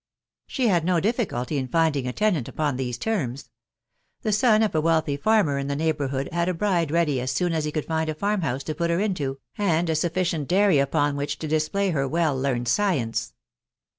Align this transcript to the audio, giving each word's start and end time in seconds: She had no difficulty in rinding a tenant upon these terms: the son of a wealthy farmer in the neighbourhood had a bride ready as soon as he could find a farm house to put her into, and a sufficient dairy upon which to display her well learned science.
She 0.47 0.67
had 0.67 0.83
no 0.83 0.99
difficulty 0.99 1.59
in 1.59 1.67
rinding 1.71 2.07
a 2.07 2.11
tenant 2.11 2.47
upon 2.47 2.75
these 2.75 2.97
terms: 2.97 3.51
the 4.23 4.31
son 4.31 4.63
of 4.63 4.73
a 4.73 4.81
wealthy 4.81 5.15
farmer 5.15 5.59
in 5.59 5.67
the 5.67 5.75
neighbourhood 5.75 6.27
had 6.31 6.49
a 6.49 6.55
bride 6.55 6.89
ready 6.89 7.21
as 7.21 7.29
soon 7.29 7.53
as 7.53 7.65
he 7.65 7.71
could 7.71 7.85
find 7.85 8.09
a 8.09 8.15
farm 8.15 8.41
house 8.41 8.63
to 8.63 8.73
put 8.73 8.89
her 8.89 8.99
into, 8.99 9.37
and 9.59 9.91
a 9.91 9.95
sufficient 9.95 10.47
dairy 10.47 10.79
upon 10.79 11.17
which 11.17 11.37
to 11.37 11.47
display 11.47 11.91
her 11.91 12.07
well 12.07 12.35
learned 12.35 12.67
science. 12.67 13.33